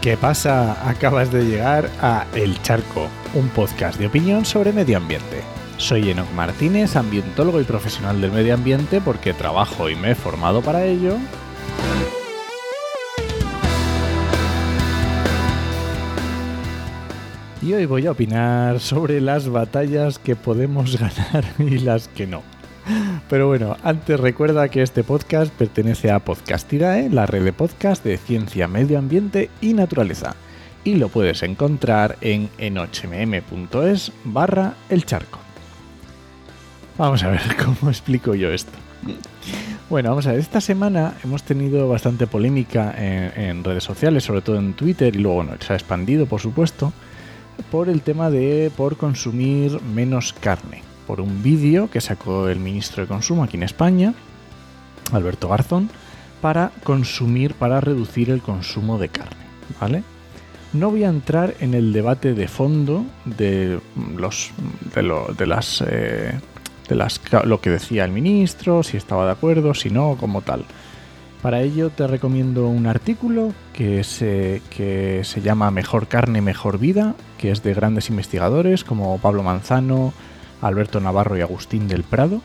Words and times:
¿Qué 0.00 0.16
pasa? 0.16 0.88
Acabas 0.88 1.32
de 1.32 1.44
llegar 1.44 1.90
a 2.00 2.24
El 2.32 2.62
Charco, 2.62 3.08
un 3.34 3.48
podcast 3.48 3.98
de 3.98 4.06
opinión 4.06 4.44
sobre 4.44 4.72
medio 4.72 4.96
ambiente. 4.96 5.42
Soy 5.76 6.08
Enoc 6.10 6.30
Martínez, 6.34 6.94
ambientólogo 6.94 7.60
y 7.60 7.64
profesional 7.64 8.20
del 8.20 8.30
medio 8.30 8.54
ambiente 8.54 9.00
porque 9.00 9.34
trabajo 9.34 9.90
y 9.90 9.96
me 9.96 10.12
he 10.12 10.14
formado 10.14 10.62
para 10.62 10.84
ello. 10.84 11.16
Y 17.60 17.72
hoy 17.72 17.86
voy 17.86 18.06
a 18.06 18.12
opinar 18.12 18.78
sobre 18.78 19.20
las 19.20 19.48
batallas 19.48 20.20
que 20.20 20.36
podemos 20.36 20.96
ganar 21.00 21.44
y 21.58 21.80
las 21.80 22.06
que 22.06 22.28
no. 22.28 22.57
Pero 23.28 23.46
bueno, 23.46 23.76
antes 23.82 24.18
recuerda 24.18 24.68
que 24.68 24.82
este 24.82 25.04
podcast 25.04 25.52
pertenece 25.52 26.10
a 26.10 26.20
Podcastidae, 26.20 27.10
la 27.10 27.26
red 27.26 27.44
de 27.44 27.52
podcast 27.52 28.04
de 28.04 28.16
ciencia, 28.16 28.68
medio 28.68 28.98
ambiente 28.98 29.50
y 29.60 29.74
naturaleza. 29.74 30.34
Y 30.84 30.94
lo 30.94 31.08
puedes 31.08 31.42
encontrar 31.42 32.16
en 32.20 32.48
enochmm.es 32.58 34.12
barra 34.24 34.74
el 34.88 35.04
charco. 35.04 35.38
Vamos 36.96 37.22
a 37.22 37.28
ver 37.28 37.42
cómo 37.64 37.90
explico 37.90 38.34
yo 38.34 38.50
esto. 38.50 38.72
Bueno, 39.90 40.10
vamos 40.10 40.26
a 40.26 40.32
ver, 40.32 40.40
esta 40.40 40.60
semana 40.60 41.14
hemos 41.24 41.42
tenido 41.42 41.88
bastante 41.88 42.26
polémica 42.26 42.94
en, 42.96 43.64
redes 43.64 43.84
sociales, 43.84 44.24
sobre 44.24 44.42
todo 44.42 44.58
en 44.58 44.74
Twitter, 44.74 45.14
y 45.14 45.18
luego 45.18 45.46
se 45.60 45.72
ha 45.72 45.76
expandido, 45.76 46.26
por 46.26 46.40
supuesto, 46.40 46.92
por 47.70 47.88
el 47.88 48.02
tema 48.02 48.30
de 48.30 48.70
por 48.76 48.96
consumir 48.96 49.80
menos 49.82 50.32
carne 50.32 50.87
por 51.08 51.22
un 51.22 51.42
vídeo 51.42 51.90
que 51.90 52.02
sacó 52.02 52.50
el 52.50 52.60
ministro 52.60 53.02
de 53.02 53.08
Consumo 53.08 53.42
aquí 53.42 53.56
en 53.56 53.62
España, 53.62 54.12
Alberto 55.10 55.48
Garzón, 55.48 55.88
para 56.42 56.70
consumir, 56.84 57.54
para 57.54 57.80
reducir 57.80 58.28
el 58.28 58.42
consumo 58.42 58.98
de 58.98 59.08
carne, 59.08 59.46
¿vale? 59.80 60.02
No 60.74 60.90
voy 60.90 61.04
a 61.04 61.08
entrar 61.08 61.54
en 61.60 61.72
el 61.72 61.94
debate 61.94 62.34
de 62.34 62.46
fondo 62.46 63.06
de 63.24 63.80
los 64.16 64.50
de, 64.94 65.02
lo, 65.02 65.28
de 65.32 65.46
las 65.46 65.82
eh, 65.88 66.38
de 66.90 66.94
las 66.94 67.20
lo 67.44 67.62
que 67.62 67.70
decía 67.70 68.04
el 68.04 68.12
ministro, 68.12 68.82
si 68.82 68.98
estaba 68.98 69.24
de 69.24 69.32
acuerdo, 69.32 69.72
si 69.72 69.88
no, 69.88 70.16
como 70.20 70.42
tal. 70.42 70.66
Para 71.40 71.62
ello 71.62 71.88
te 71.88 72.06
recomiendo 72.06 72.68
un 72.68 72.86
artículo 72.86 73.54
que 73.72 74.04
se, 74.04 74.60
que 74.68 75.22
se 75.24 75.40
llama 75.40 75.70
Mejor 75.70 76.06
carne, 76.06 76.42
mejor 76.42 76.78
vida, 76.78 77.14
que 77.38 77.50
es 77.50 77.62
de 77.62 77.72
grandes 77.72 78.10
investigadores 78.10 78.84
como 78.84 79.18
Pablo 79.18 79.42
Manzano, 79.42 80.12
Alberto 80.60 81.00
Navarro 81.00 81.36
y 81.36 81.40
Agustín 81.40 81.88
del 81.88 82.02
Prado. 82.02 82.42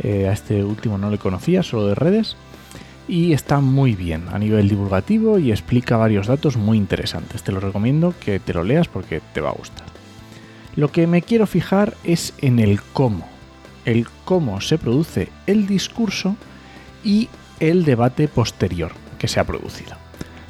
Eh, 0.00 0.28
a 0.28 0.32
este 0.32 0.64
último 0.64 0.98
no 0.98 1.10
le 1.10 1.18
conocía, 1.18 1.62
solo 1.62 1.86
de 1.86 1.94
redes. 1.94 2.36
Y 3.08 3.32
está 3.32 3.60
muy 3.60 3.94
bien 3.94 4.24
a 4.32 4.38
nivel 4.38 4.68
divulgativo 4.68 5.38
y 5.38 5.50
explica 5.50 5.96
varios 5.96 6.28
datos 6.28 6.56
muy 6.56 6.78
interesantes. 6.78 7.42
Te 7.42 7.52
lo 7.52 7.60
recomiendo 7.60 8.14
que 8.20 8.38
te 8.40 8.54
lo 8.54 8.64
leas 8.64 8.88
porque 8.88 9.20
te 9.32 9.40
va 9.40 9.50
a 9.50 9.54
gustar. 9.54 9.86
Lo 10.76 10.90
que 10.90 11.06
me 11.06 11.22
quiero 11.22 11.46
fijar 11.46 11.94
es 12.04 12.32
en 12.38 12.58
el 12.58 12.80
cómo. 12.80 13.28
El 13.84 14.06
cómo 14.24 14.60
se 14.60 14.78
produce 14.78 15.28
el 15.46 15.66
discurso 15.66 16.36
y 17.04 17.28
el 17.60 17.84
debate 17.84 18.28
posterior 18.28 18.92
que 19.18 19.28
se 19.28 19.40
ha 19.40 19.44
producido. 19.44 20.01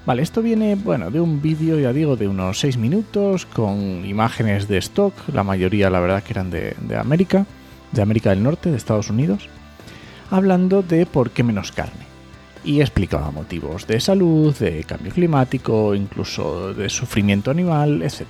Vale, 0.05 0.23
esto 0.23 0.43
viene, 0.43 0.75
bueno, 0.75 1.13
de 1.13 1.21
un 1.21 1.41
vídeo, 1.41 1.79
ya 1.79 1.93
digo, 1.93 2.17
de 2.17 2.27
unos 2.27 2.59
6 2.59 2.77
minutos 2.77 3.47
con 3.47 4.05
imágenes 4.05 4.67
de 4.67 4.79
stock, 4.79 5.15
la 5.33 5.45
mayoría 5.45 5.91
la 5.91 6.01
verdad 6.01 6.25
que 6.25 6.33
eran 6.33 6.51
de, 6.51 6.75
América, 6.99 7.47
de 7.93 8.03
América 8.03 8.31
del 8.31 8.43
Norte, 8.43 8.71
de 8.71 8.77
Estados 8.77 9.11
Unidos, 9.11 9.49
hablando 10.29 10.83
de 10.83 11.07
por 11.07 11.31
qué 11.31 11.45
menos 11.45 11.71
carne. 11.71 12.03
Y 12.65 12.81
explicaba 12.81 13.31
motivos 13.31 13.87
de 13.87 14.01
salud, 14.01 14.57
de 14.57 14.83
cambio 14.83 15.13
climático, 15.13 15.95
incluso 15.95 16.75
de 16.75 16.89
sufrimiento 16.89 17.53
animal, 17.53 18.03
etc. 18.03 18.27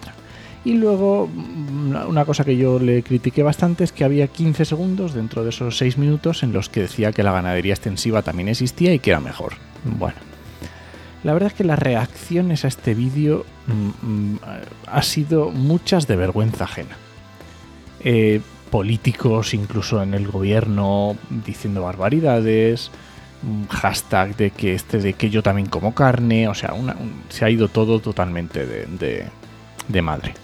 Y 0.67 0.75
luego, 0.75 1.25
una 1.25 2.25
cosa 2.27 2.45
que 2.45 2.57
yo 2.57 2.79
le 2.79 3.03
critiqué 3.03 3.43
bastante 3.43 3.85
es 3.85 3.93
que 3.93 4.05
había 4.05 4.29
15 4.29 4.67
segundos 4.67 5.15
dentro 5.15 5.43
de 5.43 5.51
esos 5.51 5.79
6 5.79 5.97
minutos 5.97 6.43
en 6.43 6.53
los 6.53 6.69
que 6.69 6.83
decía 6.83 7.13
que 7.13 7.23
la 7.23 7.33
ganadería 7.33 7.73
extensiva 7.73 8.21
también 8.21 8.49
existía 8.49 8.93
y 8.93 8.99
que 8.99 9.11
era 9.11 9.21
mejor. 9.21 9.55
Bueno, 9.85 10.17
la 11.25 11.33
verdad 11.33 11.49
es 11.49 11.55
que 11.55 11.65
las 11.65 11.79
reacciones 11.79 12.65
a 12.65 12.69
este 12.69 12.95
vídeo 12.95 13.45
mm, 13.67 14.07
mm, 14.07 14.39
ha 14.87 15.03
sido 15.03 15.51
muchas 15.51 16.07
de 16.07 16.17
vergüenza 16.17 16.65
ajena. 16.65 16.97
Eh, 18.01 18.41
políticos, 18.71 19.55
incluso 19.55 20.03
en 20.03 20.15
el 20.15 20.27
gobierno, 20.27 21.17
diciendo 21.45 21.83
barbaridades, 21.83 22.91
hashtag 23.69 24.37
de 24.37 24.51
que 24.51 24.75
este 24.75 24.99
de 24.99 25.13
que 25.13 25.31
yo 25.31 25.43
también 25.43 25.69
como 25.69 25.95
carne, 25.95 26.49
o 26.49 26.55
sea, 26.55 26.75
se 27.29 27.45
ha 27.45 27.51
ido 27.51 27.69
todo 27.69 28.01
totalmente 28.01 28.67
de, 28.67 29.27
de 29.89 30.03
madre. 30.03 30.35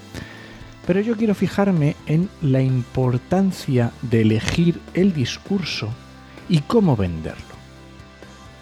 Pero 0.87 1.01
yo 1.01 1.17
quiero 1.17 1.35
fijarme 1.35 1.97
en 2.07 2.29
la 2.43 2.61
importancia 2.61 3.93
de 4.03 4.23
elegir 4.23 4.81
el 4.95 5.13
discurso 5.13 5.89
y 6.49 6.61
cómo 6.61 6.97
venderlo. 6.97 7.43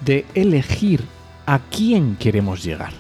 De 0.05 0.25
elegir 0.35 1.05
a 1.47 1.61
quién 1.61 2.17
queremos 2.17 2.63
llegar. 2.63 2.93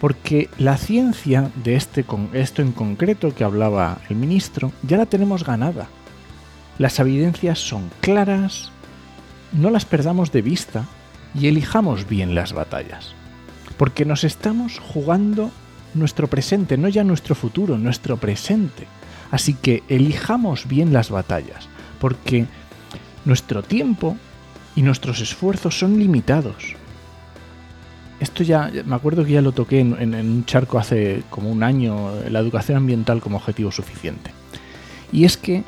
Porque 0.00 0.48
la 0.58 0.76
ciencia 0.76 1.50
de 1.56 1.76
este, 1.76 2.04
esto 2.32 2.62
en 2.62 2.72
concreto 2.72 3.34
que 3.34 3.44
hablaba 3.44 3.98
el 4.08 4.16
ministro 4.16 4.72
ya 4.82 4.96
la 4.96 5.06
tenemos 5.06 5.44
ganada. 5.44 5.88
Las 6.78 6.98
evidencias 6.98 7.58
son 7.58 7.90
claras, 8.00 8.70
no 9.52 9.70
las 9.70 9.84
perdamos 9.84 10.32
de 10.32 10.42
vista 10.42 10.86
y 11.34 11.46
elijamos 11.48 12.08
bien 12.08 12.34
las 12.34 12.52
batallas. 12.52 13.14
Porque 13.76 14.04
nos 14.04 14.24
estamos 14.24 14.78
jugando 14.78 15.50
nuestro 15.94 16.28
presente, 16.28 16.76
no 16.76 16.88
ya 16.88 17.04
nuestro 17.04 17.34
futuro, 17.34 17.78
nuestro 17.78 18.16
presente. 18.16 18.86
Así 19.30 19.54
que 19.54 19.82
elijamos 19.88 20.68
bien 20.68 20.92
las 20.92 21.10
batallas, 21.10 21.68
porque 22.00 22.46
nuestro 23.24 23.62
tiempo 23.62 24.16
y 24.76 24.82
nuestros 24.82 25.20
esfuerzos 25.20 25.78
son 25.78 25.98
limitados. 25.98 26.76
Esto 28.20 28.42
ya, 28.42 28.70
me 28.86 28.94
acuerdo 28.94 29.24
que 29.24 29.32
ya 29.32 29.42
lo 29.42 29.52
toqué 29.52 29.80
en, 29.80 30.14
un 30.14 30.44
charco 30.44 30.78
hace 30.78 31.22
como 31.30 31.50
un 31.50 31.62
año, 31.62 32.10
la 32.30 32.40
educación 32.40 32.78
ambiental 32.78 33.20
como 33.20 33.38
objetivo 33.38 33.72
suficiente. 33.72 34.30
Y 35.12 35.24
es 35.24 35.36
que 35.36 35.64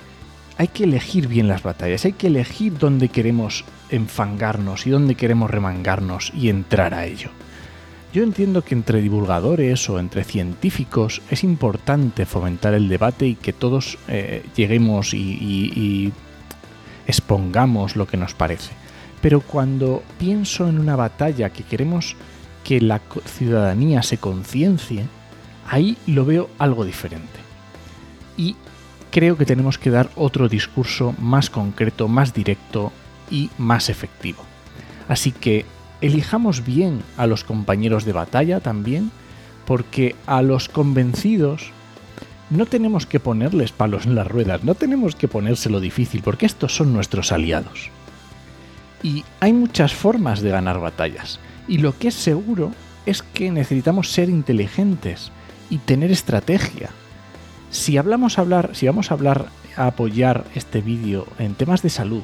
hay 0.57 0.69
que 0.69 0.85
elegir 0.85 1.29
bien 1.29 1.49
las 1.49 1.63
batallas, 1.63 2.05
hay 2.05 2.13
que 2.13 2.29
elegir 2.29 2.79
dónde 2.79 3.09
queremos 3.09 3.65
enfangarnos 3.91 4.87
y 4.87 4.91
dónde 4.91 5.15
queremos 5.15 5.51
remangarnos 5.51 6.33
y 6.35 6.49
entrar 6.49 6.95
a 6.95 7.05
ello. 7.05 7.31
Yo 8.15 8.23
entiendo 8.23 8.63
que 8.63 8.75
entre 8.75 9.03
divulgadores 9.03 9.91
o 9.91 9.99
entre 9.99 10.25
científicos 10.25 11.21
es 11.31 11.45
importante 11.45 12.25
fomentar 12.25 12.73
el 12.73 12.89
debate 12.89 13.27
y 13.27 13.35
que 13.35 13.53
todos 13.53 13.99
eh, 14.09 14.43
lleguemos 14.57 15.13
y 15.13 16.13
expongamos 17.07 17.97
lo 17.97 18.07
que 18.07 18.17
nos 18.17 18.35
parece. 18.35 18.73
Pero 19.21 19.41
cuando 19.41 20.03
pienso 20.19 20.69
en 20.69 20.79
una 20.79 20.97
batalla 20.97 21.51
que 21.51 21.63
queremos 21.63 22.17
que 22.67 22.81
la 22.81 23.01
ciudadanía 23.27 24.03
se 24.03 24.19
conciencie, 24.19 25.05
ahí 25.71 25.97
lo 26.09 26.25
veo 26.25 26.51
algo 26.59 26.85
diferente. 26.85 27.39
Y 28.37 28.57
creo 29.13 29.37
que 29.37 29.47
tenemos 29.47 29.79
que 29.79 29.91
dar 29.91 30.11
otro 30.17 30.49
discurso 30.49 31.15
más 31.21 31.49
concreto, 31.49 32.09
más 32.09 32.35
directo 32.35 32.91
y 33.31 33.51
más 33.57 33.89
efectivo. 33.89 34.43
Así 35.07 35.31
que 35.31 35.65
elijamos 36.01 36.65
bien 36.65 37.05
a 37.17 37.29
los 37.29 37.45
compañeros 37.45 38.05
de 38.05 38.15
batalla 38.15 38.59
también, 38.59 39.13
porque 39.65 40.17
a 40.27 40.43
los 40.43 40.69
convencidos 40.69 41.71
no 42.51 42.67
tenemos 42.67 43.07
que 43.07 43.21
ponerles 43.21 43.71
palos 43.71 44.07
en 44.07 44.17
las 44.17 44.27
ruedas, 44.27 44.65
no 44.65 44.75
tenemos 44.75 45.15
que 45.15 45.29
ponérselo 45.29 45.79
difícil, 45.79 46.21
porque 46.25 46.47
estos 46.47 46.75
son 46.75 46.93
nuestros 46.93 47.31
aliados. 47.31 47.91
Y 49.05 49.25
hay 49.39 49.53
muchas 49.53 49.95
formas 49.95 50.41
de 50.41 50.51
ganar 50.51 50.81
batallas. 50.81 51.39
Y 51.69 51.79
lo 51.79 51.99
que 51.99 52.09
es 52.09 52.15
seguro 52.15 52.73
es 53.07 53.23
que 53.23 53.51
necesitamos 53.51 54.11
ser 54.11 54.29
inteligentes 54.29 55.33
y 55.71 55.79
tener 55.79 56.11
estrategia. 56.11 56.91
Si 57.71 57.97
hablamos 57.97 58.39
hablar, 58.39 58.71
si 58.75 58.87
vamos 58.87 59.11
a 59.11 59.15
hablar 59.15 59.47
a 59.77 59.87
apoyar 59.87 60.45
este 60.55 60.81
vídeo 60.81 61.27
en 61.39 61.55
temas 61.55 61.83
de 61.83 61.91
salud, 61.91 62.23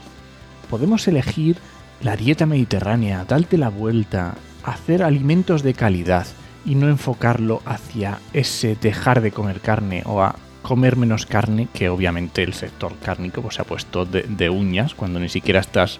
podemos 0.70 1.06
elegir 1.08 1.58
la 2.02 2.16
dieta 2.16 2.46
mediterránea, 2.46 3.24
darte 3.24 3.58
la 3.58 3.68
vuelta, 3.68 4.34
hacer 4.64 5.02
alimentos 5.02 5.62
de 5.62 5.74
calidad 5.74 6.26
y 6.64 6.74
no 6.74 6.88
enfocarlo 6.88 7.62
hacia 7.64 8.18
ese 8.32 8.76
dejar 8.80 9.20
de 9.20 9.32
comer 9.32 9.60
carne 9.60 10.02
o 10.06 10.22
a 10.22 10.36
comer 10.62 10.96
menos 10.96 11.26
carne, 11.26 11.68
que 11.72 11.88
obviamente 11.88 12.42
el 12.42 12.54
sector 12.54 12.96
cárnico 13.02 13.42
pues, 13.42 13.56
se 13.56 13.62
ha 13.62 13.64
puesto 13.64 14.04
de, 14.04 14.22
de 14.22 14.48
uñas 14.48 14.94
cuando 14.94 15.18
ni 15.18 15.28
siquiera 15.28 15.60
estás 15.60 15.98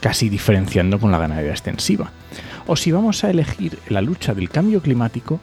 casi 0.00 0.28
diferenciando 0.28 0.98
con 0.98 1.10
la 1.10 1.18
ganadería 1.18 1.52
extensiva. 1.52 2.12
O 2.66 2.76
si 2.76 2.92
vamos 2.92 3.24
a 3.24 3.30
elegir 3.30 3.78
la 3.88 4.00
lucha 4.00 4.34
del 4.34 4.50
cambio 4.50 4.80
climático, 4.80 5.40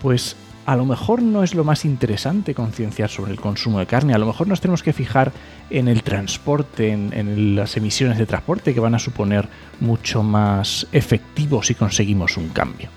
pues 0.00 0.36
a 0.66 0.76
lo 0.76 0.86
mejor 0.86 1.22
no 1.22 1.42
es 1.42 1.54
lo 1.54 1.64
más 1.64 1.84
interesante 1.84 2.54
concienciar 2.54 3.10
sobre 3.10 3.32
el 3.32 3.40
consumo 3.40 3.78
de 3.78 3.86
carne, 3.86 4.14
a 4.14 4.18
lo 4.18 4.26
mejor 4.26 4.48
nos 4.48 4.60
tenemos 4.60 4.82
que 4.82 4.92
fijar 4.92 5.32
en 5.70 5.88
el 5.88 6.02
transporte, 6.02 6.92
en, 6.92 7.56
las 7.56 7.76
emisiones 7.76 8.18
de 8.18 8.26
transporte 8.26 8.72
que 8.72 8.80
van 8.80 8.94
a 8.94 8.98
suponer 8.98 9.48
mucho 9.80 10.22
más 10.22 10.86
efectivo 10.92 11.62
si 11.62 11.74
conseguimos 11.74 12.36
un 12.36 12.48
cambio. 12.48 12.88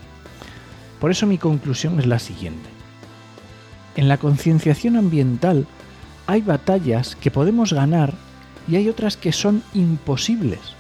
Por 1.00 1.12
eso 1.12 1.28
mi 1.28 1.38
conclusión 1.38 2.00
es 2.00 2.06
la 2.06 2.20
siguiente. 2.20 2.70
En 3.96 4.08
la 4.08 4.18
concienciación 4.18 4.96
ambiental 4.96 5.68
hay 6.26 6.42
batallas 6.42 7.16
que 7.16 7.32
podemos 7.32 7.74
ganar 7.74 8.14
y 8.68 8.76
hay 8.78 8.90
otras 8.90 9.18
que 9.18 9.32
son 9.32 9.64
imposibles. 9.74 10.77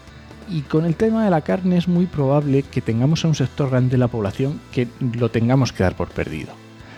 Y 0.49 0.61
con 0.61 0.85
el 0.85 0.95
tema 0.95 1.25
de 1.25 1.29
la 1.29 1.41
carne 1.41 1.77
es 1.77 1.88
muy 1.88 2.05
probable 2.05 2.63
que 2.63 2.81
tengamos 2.81 3.25
a 3.25 3.27
un 3.27 3.35
sector 3.35 3.69
grande 3.69 3.91
de 3.91 3.97
la 3.97 4.07
población 4.07 4.61
que 4.71 4.88
lo 4.99 5.29
tengamos 5.29 5.73
que 5.73 5.83
dar 5.83 5.95
por 5.95 6.09
perdido. 6.09 6.53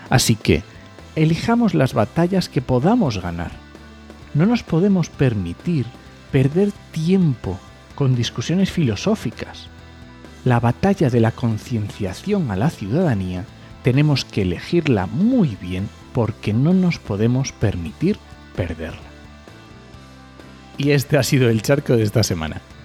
Así 0.08 0.36
que, 0.36 0.62
elijamos 1.16 1.74
las 1.74 1.94
batallas 1.94 2.48
que 2.48 2.62
podamos 2.62 3.20
ganar. 3.20 3.50
No 4.34 4.46
nos 4.46 4.62
podemos 4.62 5.08
permitir 5.08 5.86
perder 6.30 6.70
tiempo 6.92 7.58
con 7.96 8.14
discusiones 8.14 8.70
filosóficas. 8.70 9.66
La 10.44 10.60
batalla 10.60 11.10
de 11.10 11.20
la 11.20 11.32
concienciación 11.32 12.50
a 12.50 12.56
la 12.56 12.70
ciudadanía 12.70 13.44
tenemos 13.82 14.24
que 14.24 14.42
elegirla 14.42 15.06
muy 15.06 15.56
bien 15.60 15.88
porque 16.12 16.52
no 16.52 16.72
nos 16.72 16.98
podemos 16.98 17.52
permitir 17.52 18.16
perderla. 18.54 19.10
Y 20.78 20.92
este 20.92 21.18
ha 21.18 21.22
sido 21.22 21.50
el 21.50 21.62
charco 21.62 21.96
de 21.96 22.04
esta 22.04 22.22
semana. 22.22 22.62